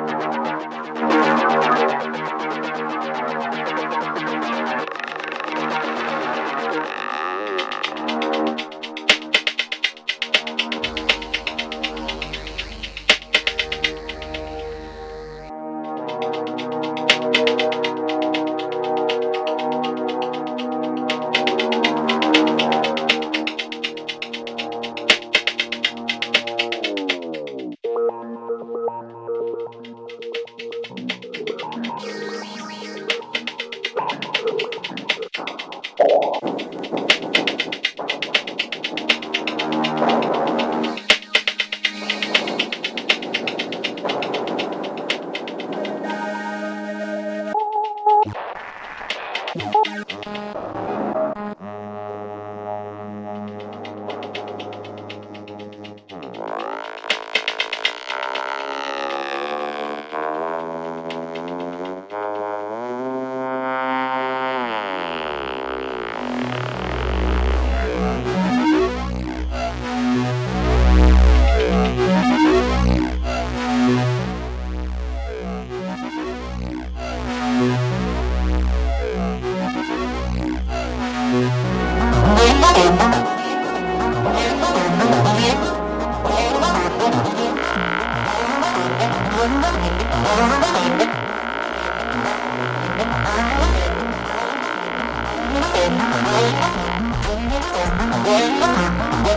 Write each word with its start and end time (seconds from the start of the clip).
Thank 0.00 0.24
you. 8.70 8.79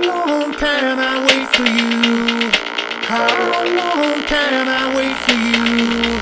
long 0.00 0.52
can 0.54 0.98
I 0.98 1.24
wait 1.26 1.48
for 1.56 1.68
you? 1.68 2.50
How 3.06 3.28
long 3.76 4.22
can 4.26 4.68
I 4.68 4.96
wait 4.96 5.16
for 5.24 5.38
you? 5.48 6.18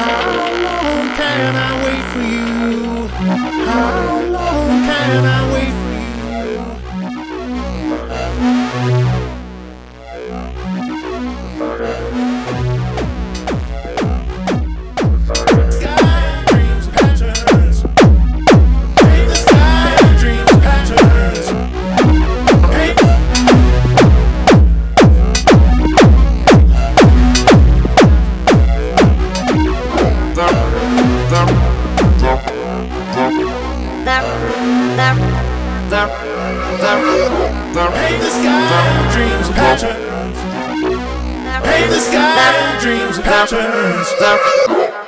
How 0.00 0.24
long 0.64 1.04
can 1.18 1.56
I 1.56 1.72
wait 1.84 2.04
for 2.12 2.24
you? 2.34 3.08
How 3.66 4.20
long 4.30 4.82
can 4.88 5.24
I 5.24 5.52
wait 5.52 5.73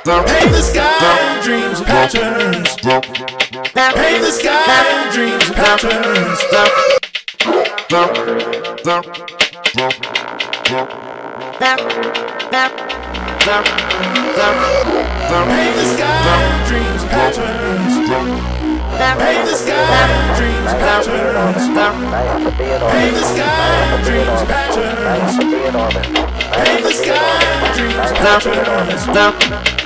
Paint 0.05 0.51
the 0.51 0.61
sky 0.61 1.37
in 1.37 1.43
dreams 1.43 1.79
and 1.79 1.87
patterns. 1.87 2.75
Paint 2.83 4.21
the 4.21 4.31
sky 4.31 4.85
in 4.93 5.11
dreams 5.13 5.47
and 5.47 5.55
patterns. 5.55 6.39
Paint 15.47 15.75
the 15.75 15.85
sky 15.85 16.21
in 16.45 16.67
dreams 16.67 17.01
and 17.01 17.09
patterns. 17.09 18.07
Paint 18.97 19.45
the 19.45 19.55
sky, 19.55 19.77
dreams, 20.37 20.71
patterns. 20.79 21.63
Paint 22.91 23.13
the 23.15 23.23
sky, 23.23 23.47
dreams, 24.03 24.41
patterns. 24.47 25.33
Paint 26.53 26.81
the 26.83 26.91
sky, 26.91 27.73
dreams, 27.75 28.11
patterns. 28.17 29.76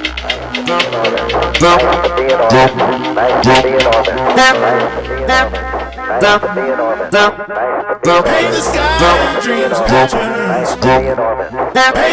Paint 8.11 8.51
the 8.51 8.61
sky, 8.61 9.39
dreams, 9.41 9.79
passions. 9.87 10.75
Paint 10.81 11.17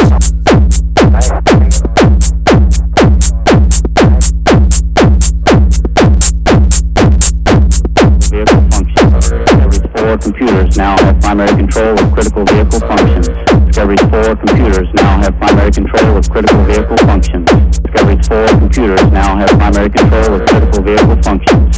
now 10.81 10.97
have 11.05 11.21
primary 11.21 11.55
control 11.55 11.93
of 11.93 12.11
critical 12.11 12.43
vehicle 12.43 12.79
functions. 12.79 13.27
Discovery's 13.67 14.01
four 14.09 14.35
computers 14.35 14.87
now 14.95 15.21
have 15.21 15.37
primary 15.37 15.71
control 15.71 16.17
of 16.17 16.27
critical 16.27 16.63
vehicle 16.65 16.97
functions. 16.97 17.45
Discovery's 17.85 18.27
four 18.27 18.47
computers 18.47 19.03
now 19.11 19.37
have 19.37 19.49
primary 19.61 19.91
control 19.91 20.29
of 20.37 20.41
critical 20.49 20.81
vehicle 20.81 21.17
functions. 21.21 21.77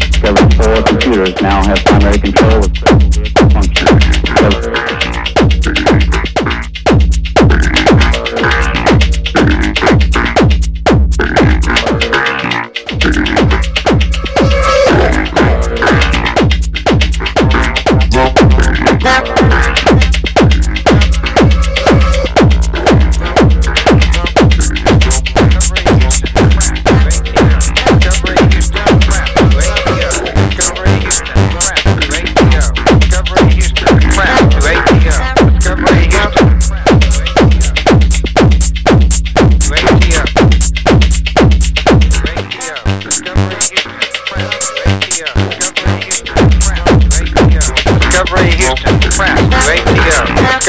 Discovery's 0.00 0.54
four 0.60 0.82
computers 0.88 1.34
now 1.42 1.58
have 1.68 1.84
primary 1.84 2.18
control 2.18 2.64
of 2.64 3.09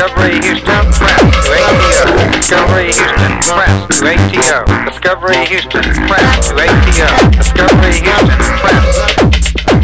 Discovery 0.01 0.41
Houston, 0.41 0.81
press 0.97 1.21
ATO. 1.45 2.31
Discovery 2.33 2.89
Houston, 2.89 3.37
press 3.45 4.01
ATO. 4.01 4.65
Discovery 4.89 5.45
Houston, 5.45 5.83
press 6.09 6.49
ATO. 6.57 7.29
Discovery 7.37 8.01
Houston, 8.01 8.41
press. 8.57 8.97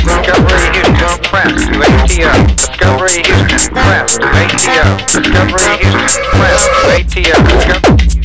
Discovery 0.01 0.73
Houston, 0.73 1.21
press 1.21 1.69
ATO. 1.69 2.33
Discovery 2.57 3.21
Houston, 3.29 3.77
press 3.77 4.17
ATO. 4.17 4.97
Discovery 5.05 5.85
Houston, 5.85 6.25
press 6.33 6.65
to 7.13 8.16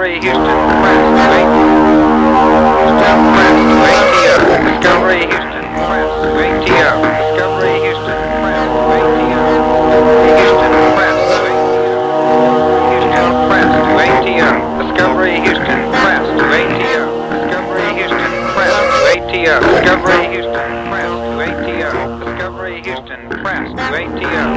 Discovery 0.00 0.20
Houston 0.24 0.64
Press 0.80 1.12
right 1.28 1.44
Houston 1.60 3.20
Press 3.36 3.60
right 3.84 4.08
here. 4.16 4.40
Discovery 4.64 5.28
Houston 5.28 5.68
Press 5.76 6.08
right 6.40 6.56
here. 6.64 6.96
Discovery 7.20 7.76
Houston 7.84 8.24
Press 8.40 8.72
right 8.88 9.12
here. 9.20 9.44
Houston 12.80 13.28
Press 13.44 13.76
right 13.92 14.24
here. 14.24 14.56
Discovery 14.80 15.36
Houston 15.44 15.82
Press 15.92 16.24
right 16.48 16.72
here. 16.80 17.04
Discovery 17.28 17.92
Houston 18.00 18.32
Press 18.56 18.80
right 19.04 19.28
here. 19.28 19.60
Discovery 19.60 20.24
Houston 20.32 20.72
Press 20.88 21.12
right 21.36 21.60
here. 21.68 21.92
Discovery 22.24 22.80
Houston 22.80 23.28
Press 23.28 23.68
right 23.92 24.08
here. 24.16 24.49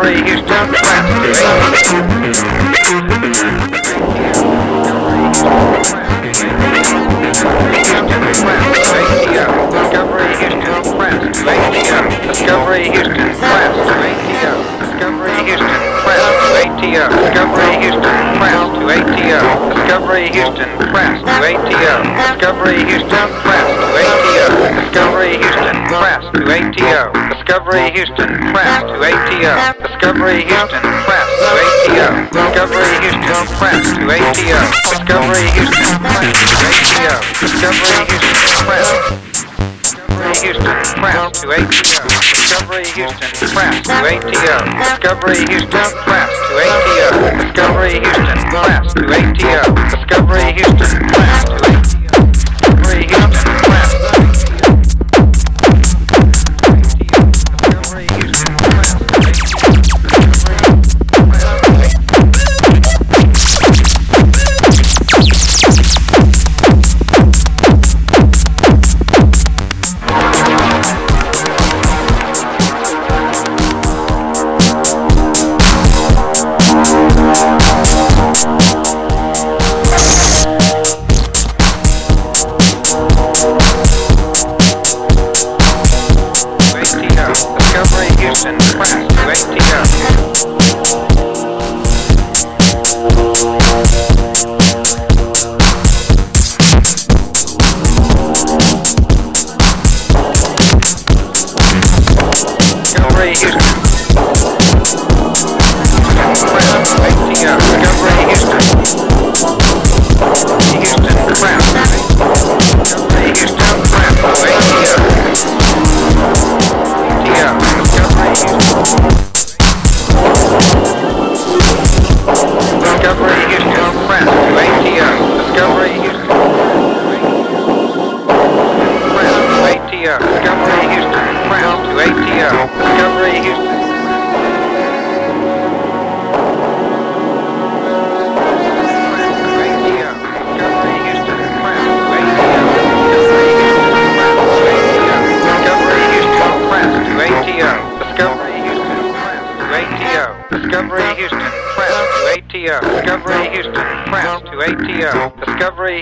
free 0.00 0.22
Houston 0.24 0.70
Discovery 12.30 12.88
Houston 12.88 13.34
Press, 13.36 13.76
to 18.74 18.88
ATO. 18.88 19.50
Discovery 19.74 20.28
Houston 20.30 20.68
Press 20.88 21.22
to 21.22 21.30
ATO. 21.30 22.00
Discovery 22.24 22.84
Houston 22.84 23.18
Press 23.40 23.68
to 23.68 23.80
ATO. 24.00 24.60
Discovery 24.80 25.36
Houston 25.36 25.76
Press 25.88 26.22
to 26.32 26.42
ATO. 26.50 27.12
Discovery 27.34 27.90
Houston 27.90 28.28
Press 28.52 28.82
to 28.82 29.02
ATO. 29.02 29.79
Discovery 30.00 30.48
Houston 30.48 30.80
Press 30.80 31.28
to 31.36 31.60
ATO. 31.60 32.24
Discovery 32.32 32.88
Houston 33.04 33.44
Press 33.60 33.84
to 33.84 34.00
ATO. 34.08 34.64
Discovery 34.88 35.44
Houston 35.52 36.00
Press 36.00 36.40
to 36.40 36.64
ATO. 36.72 37.20
Discovery 37.36 38.08
Houston 38.08 38.64
Press. 38.64 38.88
Discovery 40.00 40.56
Houston 40.56 40.88
Press 40.96 41.36
to 41.36 41.52
ATO. 41.52 42.16
Discovery 42.32 42.88
Houston 42.96 43.28
Press 43.28 43.76
to 43.76 44.00
ATO. 44.00 44.72
Discovery 44.80 45.44
Houston 45.52 45.92
Press 46.00 46.32
to 46.48 46.56
ATO. 46.64 47.20
Discovery 47.44 48.00
Houston 48.00 48.40
Press 48.48 48.96
to 48.96 49.04
ATO. 49.04 49.76
Discovery 49.84 50.48
Houston 50.56 51.04
Press 51.12 51.44
to 51.44 51.52
ATO. 51.60 51.99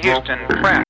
Houston. 0.02 0.57